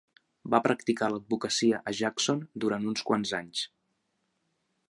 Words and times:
Va 0.53 0.59
practicar 0.67 1.09
l'advocacia 1.15 1.83
a 1.91 1.95
Jackson 2.01 2.43
durant 2.65 2.91
uns 2.93 3.07
quants 3.11 3.37
anys. 3.45 3.67